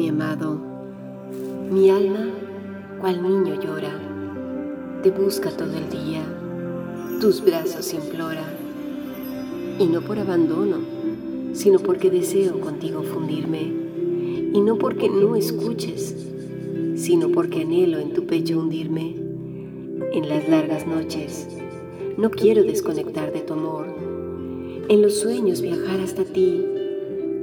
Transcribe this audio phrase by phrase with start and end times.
[0.00, 0.58] mi amado,
[1.70, 2.26] mi alma,
[3.02, 3.92] cual niño llora,
[5.02, 6.22] te busca todo el día,
[7.20, 8.44] tus brazos implora,
[9.78, 10.78] y no por abandono,
[11.52, 13.60] sino porque deseo contigo fundirme,
[14.54, 16.16] y no porque no escuches,
[16.94, 19.16] sino porque anhelo en tu pecho hundirme.
[20.14, 21.46] En las largas noches,
[22.16, 23.84] no quiero desconectar de tu amor,
[24.88, 26.64] en los sueños viajar hasta ti,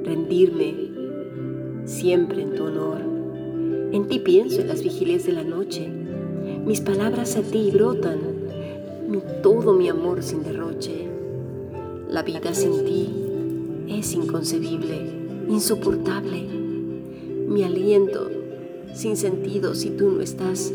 [0.03, 0.96] rendirme
[1.87, 2.99] siempre en tu honor.
[3.91, 5.87] En ti pienso en las vigilias de la noche.
[6.65, 8.19] Mis palabras a ti brotan,
[9.07, 11.07] mi, todo mi amor sin derroche.
[12.09, 13.09] La vida sin ti
[13.87, 14.99] es inconcebible,
[15.49, 16.43] insoportable.
[17.47, 18.29] Mi aliento
[18.93, 20.73] sin sentido si tú no estás.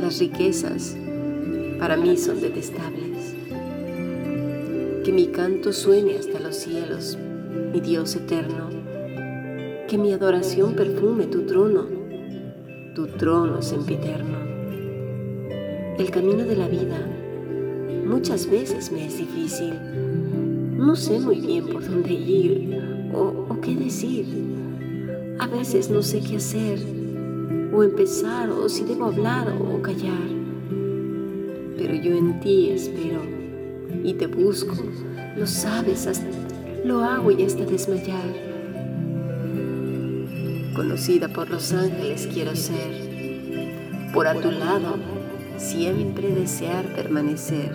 [0.00, 0.96] Las riquezas
[1.80, 3.34] para mí son detestables.
[5.04, 7.18] Que mi canto suene hasta los cielos,
[7.72, 8.75] mi Dios eterno
[9.86, 11.86] que mi adoración perfume tu trono,
[12.94, 14.36] tu trono sempiterno.
[15.96, 16.98] El camino de la vida
[18.04, 19.74] muchas veces me es difícil.
[20.76, 22.80] No sé muy bien por dónde ir
[23.14, 24.26] o, o qué decir.
[25.38, 26.80] A veces no sé qué hacer
[27.72, 30.28] o empezar o si debo hablar o callar.
[31.78, 33.20] Pero yo en ti espero
[34.02, 34.74] y te busco,
[35.36, 36.26] lo sabes, hasta,
[36.84, 38.55] lo hago y hasta desmayar
[40.76, 44.96] conocida por los ángeles quiero ser, por a tu lado
[45.56, 47.72] siempre desear permanecer,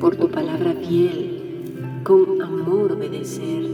[0.00, 3.66] por tu palabra fiel, con amor obedecer,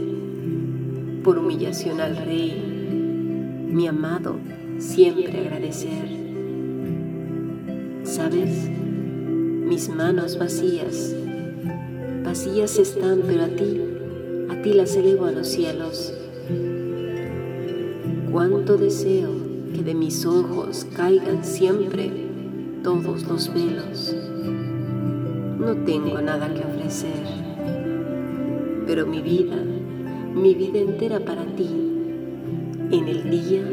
[1.23, 4.35] por humillación al Rey, mi amado,
[4.77, 6.09] siempre agradecer.
[8.03, 8.69] ¿Sabes?
[8.69, 11.15] Mis manos vacías,
[12.25, 13.81] vacías están, pero a ti,
[14.49, 16.13] a ti las elevo a los cielos
[18.31, 19.29] Cuánto deseo
[19.75, 22.09] que de mis ojos caigan siempre
[22.81, 24.15] todos los velos.
[25.59, 27.25] No tengo nada que ofrecer,
[28.87, 29.57] pero mi vida,
[30.33, 31.67] mi vida entera para ti,
[32.91, 33.63] en el día,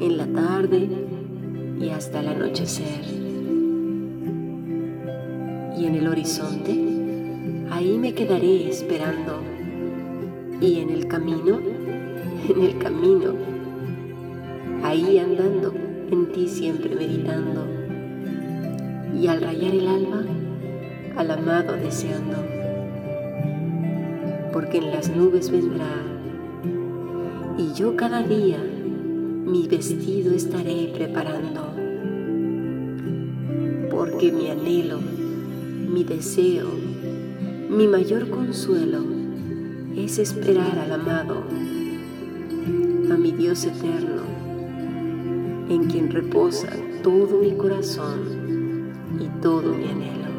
[0.00, 0.88] en la tarde
[1.80, 3.04] y hasta el anochecer.
[5.78, 6.72] Y en el horizonte,
[7.70, 9.38] ahí me quedaré esperando.
[10.60, 11.60] Y en el camino,
[12.48, 13.49] en el camino,
[14.90, 15.72] ahí andando,
[16.10, 17.64] en ti siempre meditando,
[19.16, 20.24] y al rayar el alba,
[21.16, 22.36] al amado deseando,
[24.52, 25.86] porque en las nubes vendrá,
[27.56, 28.58] y yo cada día
[29.46, 31.72] mi vestido estaré preparando,
[33.92, 34.98] porque mi anhelo,
[35.88, 36.66] mi deseo,
[37.70, 39.04] mi mayor consuelo
[39.96, 41.44] es esperar al amado,
[43.08, 44.49] a mi Dios eterno
[45.70, 46.68] en quien reposa
[47.02, 50.29] todo mi corazón y todo mi anhelo.